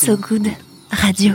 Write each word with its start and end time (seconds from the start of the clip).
So 0.00 0.16
Good 0.16 0.46
Radio. 0.92 1.32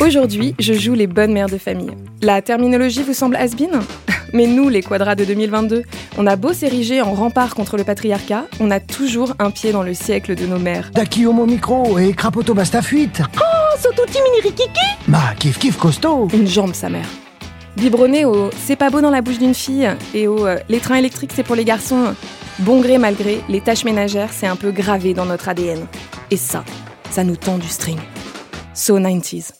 Aujourd'hui, 0.00 0.54
je 0.60 0.74
joue 0.74 0.94
les 0.94 1.08
bonnes 1.08 1.32
mères 1.32 1.48
de 1.48 1.58
famille. 1.58 1.90
La 2.22 2.40
terminologie 2.40 3.02
vous 3.02 3.14
semble 3.14 3.34
has 3.34 3.48
Mais 4.32 4.46
nous, 4.46 4.68
les 4.68 4.80
quadras 4.80 5.16
de 5.16 5.24
2022, 5.24 5.82
on 6.18 6.26
a 6.28 6.36
beau 6.36 6.52
s'ériger 6.52 7.02
en 7.02 7.14
rempart 7.14 7.56
contre 7.56 7.76
le 7.76 7.82
patriarcat, 7.82 8.44
on 8.60 8.70
a 8.70 8.78
toujours 8.78 9.34
un 9.40 9.50
pied 9.50 9.72
dans 9.72 9.82
le 9.82 9.92
siècle 9.92 10.36
de 10.36 10.46
nos 10.46 10.60
mères. 10.60 10.92
Daki 10.94 11.26
homo 11.26 11.46
micro 11.46 11.98
et 11.98 12.12
crapoto 12.12 12.54
basta 12.54 12.80
fuite. 12.80 13.20
Oh, 13.38 13.76
sotuti 13.76 14.18
mini 14.22 14.40
rikiki 14.40 14.86
Bah, 15.08 15.34
kiff 15.36 15.58
kiff 15.58 15.78
costaud. 15.78 16.28
Une 16.32 16.46
jambe, 16.46 16.74
sa 16.74 16.90
mère. 16.90 17.08
Biberonné 17.76 18.24
au 18.24 18.50
c'est 18.64 18.76
pas 18.76 18.88
beau 18.88 19.00
dans 19.00 19.10
la 19.10 19.20
bouche 19.20 19.38
d'une 19.38 19.54
fille 19.54 19.88
et 20.14 20.28
au 20.28 20.46
euh, 20.46 20.58
les 20.68 20.78
trains 20.78 20.96
électriques 20.96 21.30
c'est 21.34 21.44
pour 21.44 21.56
les 21.56 21.64
garçons, 21.64 22.14
bon 22.60 22.80
gré 22.80 22.98
mal 22.98 23.14
gré, 23.14 23.40
les 23.48 23.60
tâches 23.60 23.84
ménagères 23.84 24.32
c'est 24.32 24.46
un 24.46 24.56
peu 24.56 24.70
gravé 24.70 25.14
dans 25.14 25.26
notre 25.26 25.48
ADN. 25.48 25.86
Et 26.30 26.36
ça, 26.36 26.64
ça 27.10 27.24
nous 27.24 27.36
tend 27.36 27.58
du 27.58 27.68
string. 27.68 27.98
So 28.74 28.98
90s. 28.98 29.52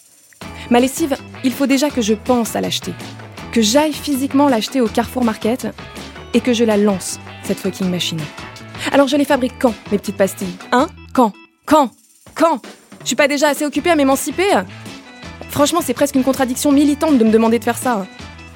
Ma 0.70 0.80
lessive, 0.80 1.16
il 1.44 1.52
faut 1.52 1.66
déjà 1.66 1.90
que 1.90 2.02
je 2.02 2.14
pense 2.14 2.56
à 2.56 2.60
l'acheter. 2.60 2.92
Que 3.52 3.62
j'aille 3.62 3.92
physiquement 3.92 4.48
l'acheter 4.48 4.80
au 4.80 4.86
Carrefour 4.86 5.24
Market 5.24 5.68
et 6.34 6.40
que 6.40 6.52
je 6.52 6.64
la 6.64 6.76
lance, 6.76 7.18
cette 7.42 7.58
fucking 7.58 7.90
machine. 7.90 8.20
Alors 8.92 9.08
je 9.08 9.16
les 9.16 9.24
fabrique 9.24 9.54
quand, 9.58 9.74
mes 9.90 9.98
petites 9.98 10.16
pastilles? 10.16 10.54
Hein? 10.72 10.88
Quand? 11.12 11.32
Quand? 11.64 11.90
Quand? 12.34 12.60
Je 13.00 13.06
suis 13.06 13.16
pas 13.16 13.28
déjà 13.28 13.48
assez 13.48 13.64
occupée 13.64 13.90
à 13.90 13.96
m'émanciper? 13.96 14.62
Franchement, 15.50 15.80
c'est 15.82 15.94
presque 15.94 16.14
une 16.14 16.24
contradiction 16.24 16.72
militante 16.72 17.16
de 17.16 17.24
me 17.24 17.30
demander 17.30 17.58
de 17.58 17.64
faire 17.64 17.78
ça. 17.78 18.06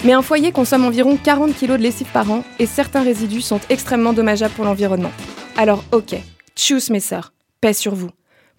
Mais 0.04 0.12
un 0.12 0.22
foyer 0.22 0.50
consomme 0.50 0.84
environ 0.84 1.16
40 1.16 1.54
kg 1.54 1.76
de 1.76 1.82
lessive 1.82 2.10
par 2.12 2.28
an 2.30 2.42
et 2.58 2.66
certains 2.66 3.02
résidus 3.02 3.42
sont 3.42 3.60
extrêmement 3.70 4.12
dommageables 4.12 4.54
pour 4.54 4.64
l'environnement. 4.64 5.12
Alors 5.56 5.84
ok, 5.92 6.16
choose 6.56 6.90
mes 6.90 7.00
sœurs, 7.00 7.32
paix 7.60 7.72
sur 7.72 7.94
vous. 7.94 8.10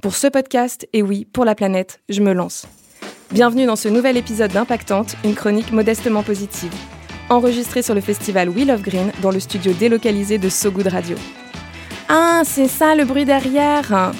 Pour 0.01 0.15
ce 0.15 0.27
podcast, 0.27 0.87
et 0.93 1.01
oui, 1.01 1.25
pour 1.25 1.43
la 1.43 1.55
planète, 1.55 2.01
je 2.07 2.21
me 2.21 2.33
lance. 2.33 2.65
Bienvenue 3.31 3.65
dans 3.65 3.75
ce 3.75 3.89
nouvel 3.89 4.15
épisode 4.15 4.51
d'Impactante, 4.51 5.15
une 5.25 5.35
chronique 5.35 5.71
modestement 5.71 6.23
positive. 6.23 6.73
Enregistrée 7.29 7.81
sur 7.81 7.95
le 7.95 8.01
festival 8.01 8.49
Wheel 8.49 8.71
of 8.71 8.81
Green 8.81 9.11
dans 9.21 9.31
le 9.31 9.39
studio 9.39 9.73
délocalisé 9.73 10.37
de 10.37 10.49
So 10.49 10.71
Good 10.71 10.87
Radio. 10.87 11.17
Ah, 12.07 12.43
c'est 12.45 12.67
ça 12.67 12.95
le 12.95 13.03
bruit 13.05 13.25
derrière 13.25 14.13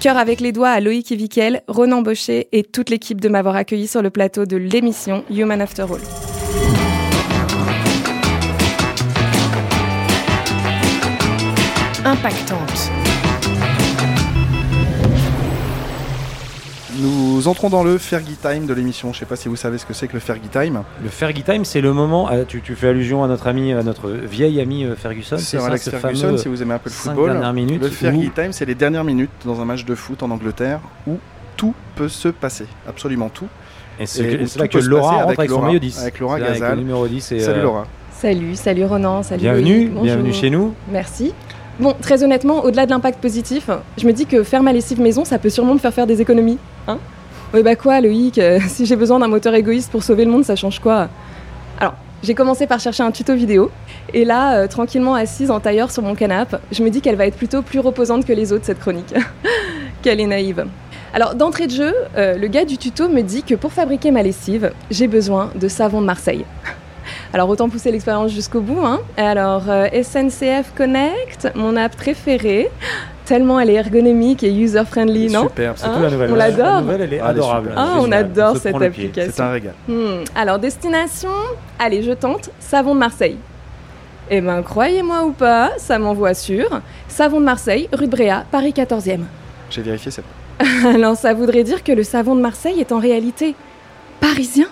Cœur 0.00 0.16
avec 0.18 0.40
les 0.40 0.52
doigts 0.52 0.68
à 0.68 0.80
Loïc 0.80 1.12
Evikel, 1.12 1.62
Ronan 1.68 2.02
Baucher 2.02 2.48
et 2.52 2.62
toute 2.62 2.90
l'équipe 2.90 3.20
de 3.20 3.28
m'avoir 3.28 3.56
accueilli 3.56 3.86
sur 3.86 4.02
le 4.02 4.10
plateau 4.10 4.44
de 4.44 4.56
l'émission 4.56 5.24
Human 5.30 5.60
After 5.60 5.82
All. 5.82 6.33
Impactante. 12.04 12.90
Nous 17.00 17.48
entrons 17.48 17.70
dans 17.70 17.82
le 17.82 17.98
Fergie 17.98 18.36
Time 18.36 18.66
de 18.66 18.74
l'émission. 18.74 19.12
Je 19.12 19.16
ne 19.16 19.20
sais 19.20 19.26
pas 19.26 19.36
si 19.36 19.48
vous 19.48 19.56
savez 19.56 19.78
ce 19.78 19.86
que 19.86 19.92
c'est 19.94 20.06
que 20.06 20.12
le 20.12 20.20
Fergie 20.20 20.48
Time. 20.50 20.82
Le 21.02 21.08
Fergie 21.08 21.42
Time, 21.42 21.64
c'est 21.64 21.80
le 21.80 21.92
moment. 21.92 22.30
euh, 22.30 22.44
tu, 22.46 22.60
tu 22.62 22.74
fais 22.76 22.88
allusion 22.88 23.24
à 23.24 23.26
notre 23.26 23.46
ami, 23.48 23.72
à 23.72 23.82
notre 23.82 24.10
vieil 24.10 24.60
ami 24.60 24.84
euh, 24.84 24.94
Ferguson. 24.94 25.36
C'est 25.38 25.58
ça, 25.58 25.66
Alex 25.66 25.84
ce 25.86 25.90
Ferguson, 25.90 26.26
fameux 26.28 26.38
si 26.38 26.48
vous 26.48 26.62
aimez 26.62 26.74
un 26.74 26.78
peu 26.78 26.90
le 26.90 26.94
cinq 26.94 27.14
football. 27.14 27.32
dernières 27.32 27.52
minutes 27.52 27.82
le 27.82 27.88
Fergie 27.88 28.28
où- 28.28 28.40
Time, 28.40 28.52
c'est 28.52 28.66
les 28.66 28.74
dernières 28.76 29.04
minutes 29.04 29.30
dans 29.44 29.60
un 29.60 29.64
match 29.64 29.84
de 29.84 29.94
foot 29.94 30.22
en 30.22 30.30
Angleterre 30.30 30.80
où 31.06 31.18
tout 31.56 31.74
peut 31.96 32.08
se 32.08 32.28
passer. 32.28 32.66
Absolument 32.88 33.28
tout. 33.28 33.48
Et 33.98 34.06
c'est 34.06 34.56
là 34.56 34.68
que 34.68 34.78
Laura 34.78 35.12
rentre 35.12 35.24
avec 35.26 35.38
avec, 35.38 35.50
son 35.50 35.62
maillot 35.62 35.78
10. 35.78 36.00
avec 36.00 36.18
Laura 36.18 36.40
Gazal. 36.40 36.70
le 36.72 36.80
numéro 36.80 37.06
10. 37.06 37.32
Et, 37.32 37.40
Salut 37.40 37.58
euh, 37.58 37.62
Laura. 37.62 37.86
Salut, 38.12 38.54
salut 38.54 38.84
Ronan, 38.84 39.22
salut 39.22 39.42
Bienvenue, 39.42 39.86
bonjour. 39.88 40.02
bienvenue 40.04 40.32
chez 40.32 40.50
nous. 40.50 40.74
Merci. 40.90 41.32
Bon, 41.78 41.94
très 42.00 42.22
honnêtement, 42.22 42.64
au-delà 42.64 42.86
de 42.86 42.90
l'impact 42.90 43.20
positif, 43.20 43.68
je 43.98 44.06
me 44.06 44.12
dis 44.12 44.26
que 44.26 44.42
faire 44.44 44.62
ma 44.62 44.72
lessive 44.72 45.00
maison, 45.00 45.24
ça 45.24 45.38
peut 45.38 45.50
sûrement 45.50 45.74
me 45.74 45.78
faire 45.78 45.92
faire 45.92 46.06
des 46.06 46.20
économies. 46.20 46.58
Hein 46.86 46.98
Ouais, 47.52 47.62
bah 47.62 47.76
quoi, 47.76 48.00
Loïc 48.00 48.38
euh, 48.38 48.58
Si 48.68 48.86
j'ai 48.86 48.96
besoin 48.96 49.18
d'un 49.18 49.28
moteur 49.28 49.54
égoïste 49.54 49.90
pour 49.90 50.02
sauver 50.02 50.24
le 50.24 50.30
monde, 50.30 50.44
ça 50.44 50.56
change 50.56 50.78
quoi? 50.78 51.08
Alors, 51.78 51.94
j'ai 52.22 52.34
commencé 52.34 52.66
par 52.66 52.80
chercher 52.80 53.02
un 53.02 53.10
tuto 53.10 53.34
vidéo, 53.34 53.70
et 54.12 54.24
là, 54.24 54.56
euh, 54.56 54.66
tranquillement 54.66 55.14
assise 55.14 55.50
en 55.50 55.60
tailleur 55.60 55.90
sur 55.90 56.02
mon 56.02 56.14
canapé, 56.14 56.56
je 56.72 56.82
me 56.82 56.90
dis 56.90 57.00
qu'elle 57.00 57.16
va 57.16 57.26
être 57.26 57.36
plutôt 57.36 57.62
plus 57.62 57.80
reposante 57.80 58.24
que 58.24 58.32
les 58.32 58.52
autres, 58.52 58.64
cette 58.64 58.80
chronique. 58.80 59.12
qu'elle 60.02 60.20
est 60.20 60.26
naïve. 60.26 60.66
Alors, 61.14 61.34
d'entrée 61.36 61.66
de 61.68 61.72
jeu, 61.72 61.94
euh, 62.16 62.36
le 62.36 62.48
gars 62.48 62.64
du 62.64 62.76
tuto 62.76 63.08
me 63.08 63.22
dit 63.22 63.42
que 63.44 63.54
pour 63.54 63.72
fabriquer 63.72 64.10
ma 64.10 64.22
lessive, 64.22 64.72
j'ai 64.90 65.06
besoin 65.06 65.50
de 65.54 65.68
savon 65.68 66.00
de 66.00 66.06
Marseille. 66.06 66.44
Alors 67.32 67.48
autant 67.48 67.68
pousser 67.68 67.90
l'expérience 67.92 68.32
jusqu'au 68.32 68.60
bout. 68.60 68.84
Hein. 68.84 69.00
Alors 69.16 69.64
euh, 69.68 69.86
SNCF 70.02 70.72
Connect, 70.76 71.50
mon 71.54 71.76
app 71.76 71.94
préférée, 71.96 72.70
tellement 73.26 73.60
elle 73.60 73.70
est 73.70 73.74
ergonomique 73.74 74.42
et 74.42 74.52
user-friendly, 74.52 75.30
non 75.30 75.42
Superbe. 75.42 75.76
C'est 75.76 75.86
Hein 75.86 75.92
tout 75.96 76.02
la 76.02 76.10
nouvelle. 76.10 76.30
On 76.32 76.34
La- 76.34 76.48
l'adore. 76.50 76.66
La 76.66 76.80
nouvelle, 76.80 77.00
elle 77.02 77.12
est 77.14 77.20
Ah, 77.20 77.26
elle 77.30 77.36
est 77.36 77.40
adorable. 77.40 77.68
super. 77.70 77.82
Ah, 77.84 77.96
on 78.00 78.12
adore 78.12 78.56
cette 78.56 78.74
application. 78.82 79.32
C'est 79.34 79.42
un 79.42 79.50
régal. 79.50 79.74
Hmm, 79.88 80.24
Alors 80.34 80.58
destination, 80.58 81.30
allez 81.78 82.02
je 82.02 82.12
tente, 82.12 82.50
savon 82.58 82.94
de 82.94 83.00
Marseille. 83.00 83.36
Eh 84.30 84.40
ben 84.40 84.62
croyez-moi 84.62 85.24
ou 85.24 85.32
pas, 85.32 85.72
ça 85.76 85.98
m'envoie 85.98 86.34
sur 86.34 86.66
savon 87.08 87.38
de 87.40 87.44
Marseille, 87.44 87.88
rue 87.92 88.06
de 88.06 88.10
Bréa, 88.10 88.44
Paris 88.50 88.72
14e. 88.74 89.20
J'ai 89.70 89.82
vérifié, 89.82 90.10
c'est 90.10 90.22
Alors 90.94 91.16
ça 91.16 91.34
voudrait 91.34 91.64
dire 91.64 91.82
que 91.82 91.92
le 91.92 92.02
savon 92.02 92.34
de 92.34 92.40
Marseille 92.40 92.80
est 92.80 92.92
en 92.92 92.98
réalité 92.98 93.54
parisien 94.20 94.66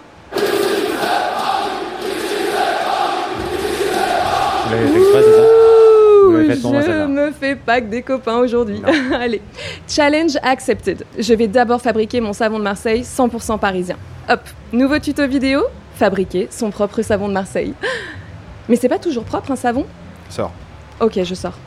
je 6.52 7.06
me 7.06 7.32
fais 7.32 7.56
pas 7.56 7.80
que 7.80 7.86
des 7.86 8.02
copains 8.02 8.38
aujourd'hui. 8.38 8.82
Allez, 9.14 9.42
challenge 9.88 10.36
accepted. 10.42 11.04
Je 11.18 11.34
vais 11.34 11.48
d'abord 11.48 11.80
fabriquer 11.80 12.20
mon 12.20 12.32
savon 12.32 12.58
de 12.58 12.64
Marseille 12.64 13.02
100% 13.02 13.58
parisien. 13.58 13.96
Hop, 14.28 14.40
nouveau 14.72 14.98
tuto 14.98 15.26
vidéo, 15.26 15.64
fabriquer 15.96 16.48
son 16.50 16.70
propre 16.70 17.02
savon 17.02 17.28
de 17.28 17.34
Marseille. 17.34 17.74
Mais 18.68 18.76
c'est 18.76 18.88
pas 18.88 18.98
toujours 18.98 19.24
propre 19.24 19.50
un 19.50 19.56
savon? 19.56 19.86
Sors. 20.28 20.52
Ok, 21.00 21.22
je 21.22 21.34
sors. 21.34 21.58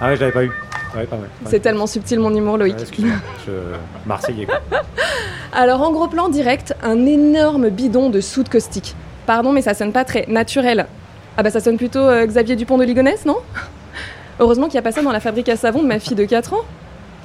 Ah 0.00 0.08
ouais, 0.08 0.16
je 0.16 0.20
l'avais 0.20 0.32
pas 0.32 0.44
eu. 0.44 0.50
Ouais, 0.96 1.06
pas 1.06 1.16
mal. 1.16 1.28
C'est 1.46 1.60
tellement 1.60 1.86
subtil 1.86 2.18
mon 2.18 2.34
humour, 2.34 2.58
Loïc. 2.58 2.76
Ouais, 2.76 2.82
Excuse-moi. 2.82 3.16
Je... 3.46 3.52
Marseillais, 4.06 4.46
quoi. 4.46 4.60
Alors 5.52 5.82
en 5.82 5.90
gros 5.92 6.08
plan 6.08 6.28
direct, 6.28 6.74
un 6.82 7.06
énorme 7.06 7.70
bidon 7.70 8.10
de 8.10 8.20
soude 8.20 8.48
caustique. 8.48 8.94
Pardon, 9.26 9.52
mais 9.52 9.62
ça 9.62 9.74
sonne 9.74 9.92
pas 9.92 10.04
très 10.04 10.26
naturel. 10.28 10.86
Ah 11.36 11.42
bah 11.42 11.50
ça 11.50 11.60
sonne 11.60 11.76
plutôt 11.76 12.00
euh, 12.00 12.26
Xavier 12.26 12.56
Dupont 12.56 12.78
de 12.78 12.84
Ligonnès, 12.84 13.24
non? 13.24 13.36
Heureusement 14.40 14.66
qu'il 14.66 14.74
y 14.76 14.78
a 14.78 14.82
pas 14.82 14.92
ça 14.92 15.02
dans 15.02 15.12
la 15.12 15.20
fabrique 15.20 15.48
à 15.48 15.56
savon 15.56 15.82
de 15.82 15.88
ma 15.88 15.98
fille 15.98 16.16
de 16.16 16.24
4 16.24 16.54
ans. 16.54 16.64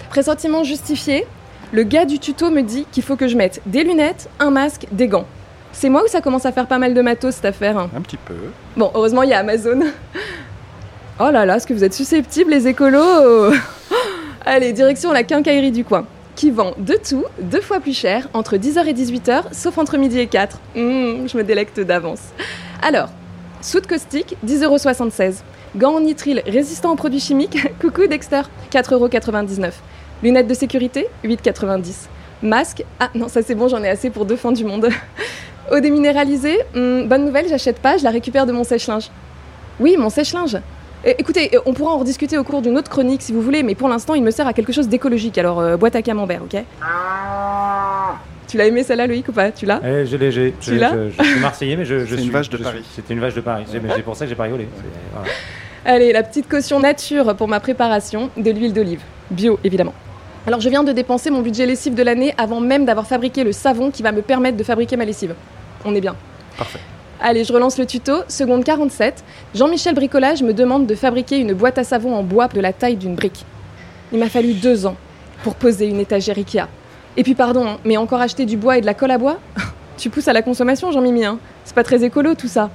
Pressentiment 0.09 0.63
justifié, 0.63 1.25
le 1.71 1.83
gars 1.83 2.05
du 2.05 2.19
tuto 2.19 2.49
me 2.49 2.61
dit 2.61 2.85
qu'il 2.91 3.03
faut 3.03 3.15
que 3.15 3.27
je 3.27 3.35
mette 3.35 3.61
des 3.65 3.83
lunettes, 3.83 4.29
un 4.39 4.51
masque, 4.51 4.87
des 4.91 5.07
gants. 5.07 5.25
C'est 5.71 5.89
moi 5.89 6.03
ou 6.03 6.07
ça 6.07 6.21
commence 6.21 6.45
à 6.45 6.51
faire 6.51 6.67
pas 6.67 6.77
mal 6.77 6.93
de 6.93 7.01
matos 7.01 7.35
cette 7.35 7.45
affaire? 7.45 7.77
Hein 7.77 7.89
Un 7.95 8.01
petit 8.01 8.17
peu. 8.17 8.35
Bon, 8.77 8.91
heureusement 8.95 9.23
il 9.23 9.29
y 9.29 9.33
a 9.33 9.39
Amazon. 9.39 9.81
Oh 11.17 11.31
là 11.31 11.45
là, 11.45 11.55
est-ce 11.55 11.65
que 11.65 11.73
vous 11.73 11.85
êtes 11.85 11.93
susceptibles 11.93 12.51
les 12.51 12.67
écolos 12.67 13.53
Allez, 14.45 14.73
direction 14.73 15.13
la 15.13 15.23
quincaillerie 15.23 15.71
du 15.71 15.85
coin, 15.85 16.05
qui 16.35 16.51
vend 16.51 16.73
de 16.77 16.95
tout, 16.95 17.23
deux 17.41 17.61
fois 17.61 17.79
plus 17.79 17.97
cher, 17.97 18.27
entre 18.33 18.57
10h 18.57 18.85
et 18.85 18.93
18h, 18.93 19.43
sauf 19.53 19.77
entre 19.77 19.95
midi 19.95 20.19
et 20.19 20.27
4. 20.27 20.59
Mmh, 20.75 21.27
je 21.27 21.37
me 21.37 21.43
délecte 21.43 21.79
d'avance. 21.79 22.19
Alors, 22.81 23.07
soude 23.61 23.87
caustique, 23.87 24.35
10,76€. 24.45 25.35
Gants 25.77 25.95
en 25.95 25.99
nitrile 26.01 26.43
résistants 26.45 26.91
aux 26.91 26.97
produits 26.97 27.21
chimiques, 27.21 27.65
coucou 27.79 28.07
Dexter, 28.07 28.41
4,99€. 28.73 29.71
Lunettes 30.21 30.47
de 30.47 30.53
sécurité, 30.53 31.07
8,90€. 31.23 31.93
Masque, 32.43 32.83
ah 32.99 33.09
non, 33.15 33.29
ça 33.29 33.41
c'est 33.41 33.55
bon, 33.55 33.69
j'en 33.69 33.81
ai 33.81 33.89
assez 33.89 34.09
pour 34.09 34.25
deux 34.25 34.35
fins 34.35 34.51
du 34.51 34.65
monde. 34.65 34.89
Eau 35.71 35.79
déminéralisée, 35.79 36.59
hmm, 36.73 37.07
bonne 37.07 37.23
nouvelle, 37.23 37.47
j'achète 37.47 37.79
pas, 37.79 37.95
je 37.95 38.03
la 38.03 38.09
récupère 38.09 38.45
de 38.45 38.51
mon 38.51 38.65
sèche-linge. 38.65 39.09
Oui, 39.79 39.95
mon 39.97 40.09
sèche-linge. 40.09 40.57
Euh, 41.05 41.13
écoutez, 41.19 41.51
euh, 41.55 41.59
on 41.65 41.73
pourra 41.73 41.91
en 41.93 41.99
rediscuter 41.99 42.37
au 42.37 42.43
cours 42.43 42.61
d'une 42.61 42.77
autre 42.77 42.89
chronique 42.89 43.21
si 43.21 43.31
vous 43.31 43.41
voulez, 43.41 43.61
mais 43.63 43.75
pour 43.75 43.87
l'instant, 43.89 44.15
il 44.15 44.23
me 44.23 44.31
sert 44.31 44.47
à 44.47 44.53
quelque 44.53 44.71
chose 44.71 44.87
d'écologique, 44.87 45.37
alors 45.37 45.59
euh, 45.59 45.77
boîte 45.77 45.95
à 45.95 46.01
camembert, 46.01 46.41
ok 46.43 46.61
Tu 48.47 48.57
l'as 48.57 48.65
aimé 48.67 48.83
celle-là, 48.83 49.07
Loïc, 49.07 49.27
ou 49.29 49.31
pas? 49.31 49.51
Tu 49.51 49.65
l'as? 49.65 49.79
Eh, 49.85 50.05
je 50.05 50.17
l'ai, 50.17 50.31
j'ai. 50.31 50.53
Tu 50.59 50.71
je- 50.71 50.75
l'as? 50.75 50.91
Je, 50.93 51.09
je 51.23 51.23
suis 51.29 51.39
Marseillais, 51.39 51.75
mais 51.75 51.85
je, 51.85 51.99
je 51.99 52.05
C'est 52.05 52.15
une 52.15 52.21
suis. 52.23 52.29
vache 52.31 52.49
de 52.49 52.57
je 52.57 52.63
Paris. 52.63 52.77
suis- 52.83 52.93
C'était 52.95 53.13
une 53.13 53.19
vache 53.19 53.33
de 53.35 53.41
Paris. 53.41 53.65
C'est 53.67 53.81
mais 53.81 53.89
c'est 53.95 54.01
pour 54.01 54.15
ça 54.15 54.25
que 54.25 54.29
j'ai 54.29 54.35
pas 54.35 54.43
rigolé. 54.43 54.67
Voilà. 55.13 55.27
Allez, 55.85 56.11
la 56.11 56.23
petite 56.23 56.49
caution 56.49 56.79
nature 56.79 57.35
pour 57.35 57.47
ma 57.47 57.59
préparation, 57.59 58.29
de 58.37 58.49
l'huile 58.51 58.73
d'olive. 58.73 59.01
Bio, 59.29 59.59
évidemment. 59.63 59.93
Alors, 60.47 60.59
je 60.61 60.69
viens 60.69 60.83
de 60.83 60.91
dépenser 60.91 61.29
mon 61.31 61.41
budget 61.41 61.65
lessive 61.65 61.93
de 61.95 62.03
l'année 62.03 62.33
avant 62.37 62.61
même 62.61 62.85
d'avoir 62.85 63.05
fabriqué 63.07 63.43
le 63.43 63.51
savon 63.51 63.89
qui 63.91 64.03
va 64.03 64.11
me 64.11 64.21
permettre 64.21 64.57
de 64.57 64.63
fabriquer 64.63 64.95
ma 64.97 65.05
lessive. 65.05 65.33
On 65.83 65.93
est 65.95 66.01
bien. 66.01 66.15
Parfait. 66.57 66.79
Allez, 67.21 67.43
je 67.43 67.53
relance 67.53 67.77
le 67.77 67.85
tuto. 67.85 68.23
Seconde 68.27 68.63
47. 68.63 69.23
Jean-Michel 69.53 69.95
Bricolage 69.95 70.43
me 70.43 70.53
demande 70.53 70.85
de 70.85 70.95
fabriquer 70.95 71.37
une 71.37 71.53
boîte 71.53 71.77
à 71.77 71.83
savon 71.83 72.13
en 72.13 72.23
bois 72.23 72.47
de 72.47 72.59
la 72.59 72.73
taille 72.73 72.97
d'une 72.97 73.15
brique. 73.15 73.45
Il 74.11 74.19
m'a 74.19 74.29
fallu 74.29 74.53
deux 74.53 74.85
ans 74.85 74.95
pour 75.43 75.55
poser 75.55 75.87
une 75.87 75.99
étagère 75.99 76.37
Ikea. 76.37 76.67
Et 77.17 77.23
puis, 77.23 77.33
pardon, 77.33 77.65
hein, 77.65 77.77
mais 77.85 77.97
encore 77.97 78.19
acheter 78.19 78.45
du 78.45 78.57
bois 78.57 78.77
et 78.77 78.81
de 78.81 78.85
la 78.85 78.93
colle 78.93 79.11
à 79.11 79.17
bois? 79.17 79.39
Tu 79.97 80.09
pousses 80.09 80.27
à 80.27 80.33
la 80.33 80.41
consommation, 80.41 80.91
Jean-Mimi, 80.91 81.23
hein 81.23 81.39
C'est 81.63 81.73
pas 81.73 81.85
très 81.85 82.03
écolo 82.03 82.35
tout 82.35 82.49
ça. 82.49 82.69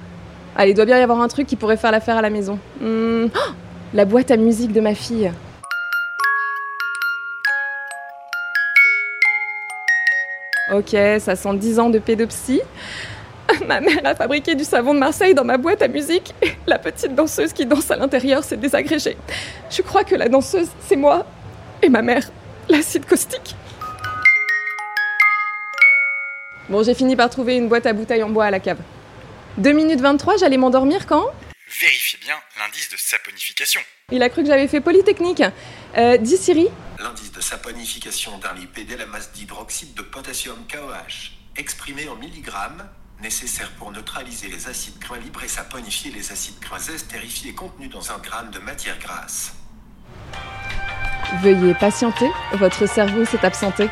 Allez, 0.57 0.71
il 0.71 0.75
doit 0.75 0.87
bien 0.87 0.99
y 0.99 1.03
avoir 1.03 1.21
un 1.21 1.29
truc 1.29 1.47
qui 1.47 1.55
pourrait 1.55 1.77
faire 1.77 1.93
l'affaire 1.93 2.17
à 2.17 2.23
la 2.23 2.31
maison. 2.31 2.59
Oh 2.83 3.27
la 3.95 4.05
boîte 4.07 4.31
à 4.31 4.39
musique 4.39 4.73
de 4.73 4.81
ma 4.81 4.95
fille. 4.95 5.31
Ok, 10.73 10.97
ça 11.19 11.37
sent 11.37 11.55
10 11.57 11.79
ans 11.79 11.91
de 11.91 11.99
pédopsie. 11.99 12.63
Ma 13.67 13.81
mère 13.81 14.05
a 14.05 14.15
fabriqué 14.15 14.55
du 14.55 14.65
savon 14.65 14.95
de 14.95 14.99
Marseille 14.99 15.35
dans 15.35 15.45
ma 15.45 15.57
boîte 15.57 15.83
à 15.83 15.89
musique. 15.89 16.35
La 16.67 16.79
petite 16.79 17.15
danseuse 17.15 17.53
qui 17.53 17.67
danse 17.67 17.91
à 17.91 17.97
l'intérieur 17.97 18.45
s'est 18.45 18.57
désagrégée. 18.57 19.17
Je 19.71 19.83
crois 19.83 20.05
que 20.05 20.15
la 20.15 20.29
danseuse, 20.29 20.69
c'est 20.87 20.97
moi. 20.97 21.27
Et 21.83 21.89
ma 21.89 22.03
mère, 22.03 22.29
l'acide 22.69 23.07
caustique. 23.07 23.55
Bon, 26.69 26.83
j'ai 26.85 26.95
fini 26.95 27.17
par 27.17 27.31
trouver 27.31 27.57
une 27.57 27.69
boîte 27.69 27.87
à 27.87 27.93
bouteilles 27.93 28.23
en 28.23 28.31
bois 28.31 28.45
à 28.45 28.51
la 28.51 28.61
cave. 28.61 28.79
2 29.59 29.73
minutes 29.73 30.01
23, 30.01 30.37
j'allais 30.37 30.57
m'endormir 30.57 31.07
quand? 31.07 31.27
Vérifiez 31.81 32.19
bien 32.23 32.37
l'indice 32.59 32.91
de 32.91 32.97
saponification. 32.97 33.81
Il 34.13 34.23
a 34.23 34.29
cru 34.29 34.43
que 34.43 34.49
j'avais 34.49 34.69
fait 34.69 34.81
Polytechnique. 34.81 35.43
Euh, 35.97 36.17
dis 36.17 36.37
Siri. 36.37 36.69
L'indice 36.99 37.33
de 37.33 37.41
saponification 37.41 38.39
d'un 38.39 38.55
lipide 38.55 38.93
est 38.93 38.97
la 38.97 39.07
masse 39.07 39.33
d'hydroxyde 39.33 39.95
de 39.95 40.03
potassium 40.03 40.59
KOH, 40.71 41.33
exprimé 41.57 42.09
en 42.09 42.17
milligrammes, 42.17 42.89
nécessaire 43.23 43.71
pour 43.79 43.93
neutraliser 43.93 44.49
les 44.49 44.69
acides 44.69 44.99
gras 44.99 45.19
libres 45.19 45.43
et 45.43 45.49
saponifier 45.49 46.11
les 46.11 46.33
acides 46.33 46.59
gras 46.61 46.89
estérifiés 46.95 47.55
contenus 47.55 47.91
dans 47.91 48.11
un 48.11 48.19
gramme 48.19 48.51
de 48.51 48.59
matière 48.59 48.99
grasse. 48.99 49.53
Veuillez 51.43 51.75
patienter, 51.75 52.31
votre 52.55 52.87
cerveau 52.87 53.25
s'est 53.25 53.45
absenté. 53.45 53.89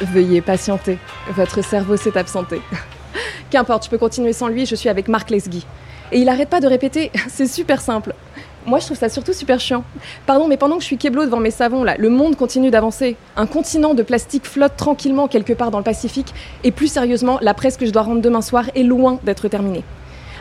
Veuillez 0.00 0.40
patienter, 0.40 0.98
votre 1.30 1.62
cerveau 1.62 1.96
s'est 1.96 2.16
absenté. 2.16 2.60
Qu'importe, 3.50 3.84
je 3.84 3.90
peux 3.90 3.98
continuer 3.98 4.32
sans 4.32 4.48
lui, 4.48 4.66
je 4.66 4.74
suis 4.74 4.88
avec 4.88 5.08
Marc 5.08 5.30
Lesguy. 5.30 5.66
Et 6.12 6.18
il 6.18 6.28
arrête 6.28 6.50
pas 6.50 6.60
de 6.60 6.66
répéter, 6.66 7.10
c'est 7.28 7.46
super 7.46 7.80
simple. 7.80 8.14
Moi, 8.70 8.78
je 8.78 8.84
trouve 8.84 8.96
ça 8.96 9.08
surtout 9.08 9.32
super 9.32 9.58
chiant. 9.58 9.82
Pardon, 10.26 10.46
mais 10.46 10.56
pendant 10.56 10.76
que 10.76 10.82
je 10.82 10.86
suis 10.86 10.96
keblo 10.96 11.24
devant 11.24 11.40
mes 11.40 11.50
savons, 11.50 11.82
là, 11.82 11.96
le 11.98 12.08
monde 12.08 12.36
continue 12.36 12.70
d'avancer. 12.70 13.16
Un 13.36 13.46
continent 13.46 13.94
de 13.94 14.04
plastique 14.04 14.46
flotte 14.46 14.76
tranquillement 14.76 15.26
quelque 15.26 15.52
part 15.52 15.72
dans 15.72 15.78
le 15.78 15.82
Pacifique. 15.82 16.32
Et 16.62 16.70
plus 16.70 16.86
sérieusement, 16.86 17.40
la 17.42 17.52
presse 17.52 17.76
que 17.76 17.84
je 17.84 17.90
dois 17.90 18.02
rendre 18.02 18.22
demain 18.22 18.42
soir 18.42 18.70
est 18.76 18.84
loin 18.84 19.18
d'être 19.24 19.48
terminée. 19.48 19.82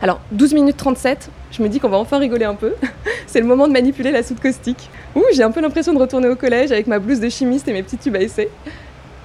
Alors, 0.03 0.19
12 0.33 0.53
minutes 0.53 0.77
37, 0.77 1.31
je 1.49 1.63
me 1.63 1.69
dis 1.69 1.79
qu'on 1.79 1.89
va 1.89 1.97
enfin 1.97 2.19
rigoler 2.19 2.45
un 2.45 2.53
peu. 2.53 2.75
C'est 3.25 3.39
le 3.39 3.47
moment 3.47 3.67
de 3.67 3.73
manipuler 3.73 4.11
la 4.11 4.21
soude 4.21 4.39
caustique. 4.39 4.91
Ouh, 5.15 5.23
j'ai 5.33 5.41
un 5.41 5.49
peu 5.49 5.61
l'impression 5.61 5.93
de 5.93 5.99
retourner 5.99 6.27
au 6.27 6.35
collège 6.35 6.71
avec 6.71 6.85
ma 6.85 6.99
blouse 6.99 7.19
de 7.19 7.29
chimiste 7.29 7.67
et 7.67 7.73
mes 7.73 7.81
petits 7.81 7.97
tubes 7.97 8.15
à 8.15 8.21
essai. 8.21 8.47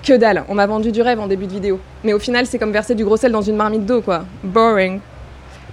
Que 0.02 0.14
dalle, 0.14 0.44
on 0.48 0.54
m'a 0.54 0.66
vendu 0.66 0.92
du 0.92 1.02
rêve 1.02 1.20
en 1.20 1.26
début 1.26 1.46
de 1.46 1.52
vidéo. 1.52 1.78
Mais 2.04 2.14
au 2.14 2.18
final, 2.18 2.46
c'est 2.46 2.58
comme 2.58 2.72
verser 2.72 2.94
du 2.94 3.04
gros 3.04 3.18
sel 3.18 3.32
dans 3.32 3.42
une 3.42 3.56
marmite 3.56 3.84
d'eau, 3.84 4.00
quoi. 4.00 4.24
Boring. 4.42 5.00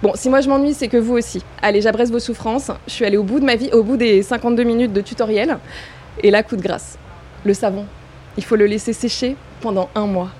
Bon, 0.02 0.12
si 0.16 0.28
moi 0.28 0.40
je 0.40 0.48
m'ennuie, 0.48 0.74
c'est 0.74 0.88
que 0.88 0.96
vous 0.96 1.14
aussi. 1.14 1.44
Allez, 1.62 1.80
j'abresse 1.80 2.10
vos 2.10 2.18
souffrances. 2.18 2.72
Je 2.88 2.92
suis 2.92 3.04
allée 3.04 3.16
au 3.16 3.22
bout 3.22 3.38
de 3.38 3.44
ma 3.44 3.54
vie, 3.54 3.70
au 3.72 3.84
bout 3.84 3.96
des 3.96 4.22
52 4.22 4.64
minutes 4.64 4.92
de 4.92 5.00
tutoriel. 5.00 5.58
Et 6.22 6.32
là, 6.32 6.42
coup 6.42 6.56
de 6.56 6.62
grâce. 6.62 6.98
Le 7.44 7.54
savon. 7.54 7.86
Il 8.36 8.44
faut 8.44 8.56
le 8.56 8.66
laisser 8.66 8.92
sécher 8.92 9.36
pendant 9.60 9.88
un 9.94 10.06
mois. 10.06 10.30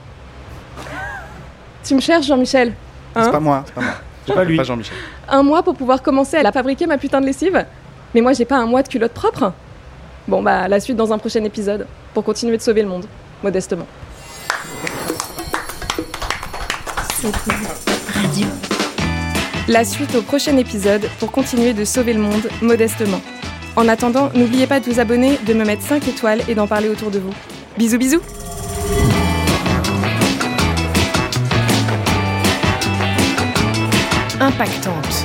Tu 1.84 1.94
me 1.94 2.00
cherches, 2.00 2.26
Jean-Michel 2.26 2.72
Hein 3.14 3.24
c'est 3.24 3.30
pas 3.30 3.40
moi, 3.40 3.62
c'est 3.66 3.74
pas 3.74 3.80
moi. 3.82 3.90
C'est 4.26 4.34
pas 4.34 4.44
lui. 4.44 4.56
Pas 4.56 4.62
Jean-Michel. 4.62 4.96
Un 5.28 5.42
mois 5.42 5.64
pour 5.64 5.74
pouvoir 5.74 6.00
commencer 6.00 6.36
à 6.36 6.44
la 6.44 6.52
fabriquer, 6.52 6.86
ma 6.86 6.96
putain 6.96 7.20
de 7.20 7.26
lessive 7.26 7.66
Mais 8.14 8.20
moi, 8.20 8.32
j'ai 8.32 8.44
pas 8.44 8.56
un 8.56 8.66
mois 8.66 8.82
de 8.84 8.88
culotte 8.88 9.12
propre 9.12 9.52
Bon, 10.28 10.42
bah, 10.42 10.68
la 10.68 10.78
suite 10.78 10.96
dans 10.96 11.12
un 11.12 11.18
prochain 11.18 11.42
épisode, 11.42 11.88
pour 12.14 12.22
continuer 12.22 12.56
de 12.56 12.62
sauver 12.62 12.82
le 12.82 12.88
monde, 12.88 13.06
modestement. 13.42 13.86
La 19.72 19.86
suite 19.86 20.14
au 20.14 20.20
prochain 20.20 20.58
épisode 20.58 21.08
pour 21.18 21.32
continuer 21.32 21.72
de 21.72 21.86
sauver 21.86 22.12
le 22.12 22.20
monde 22.20 22.46
modestement. 22.60 23.22
En 23.74 23.88
attendant, 23.88 24.30
n'oubliez 24.34 24.66
pas 24.66 24.80
de 24.80 24.84
vous 24.84 25.00
abonner, 25.00 25.38
de 25.46 25.54
me 25.54 25.64
mettre 25.64 25.80
5 25.80 26.06
étoiles 26.08 26.42
et 26.46 26.54
d'en 26.54 26.66
parler 26.66 26.90
autour 26.90 27.10
de 27.10 27.18
vous. 27.18 27.32
Bisous 27.78 27.96
bisous 27.96 28.20
Impactante. 34.40 35.24